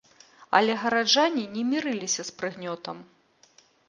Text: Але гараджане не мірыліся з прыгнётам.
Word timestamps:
Але 0.59 0.77
гараджане 0.83 1.43
не 1.57 1.65
мірыліся 1.73 2.21
з 2.31 2.33
прыгнётам. 2.39 2.97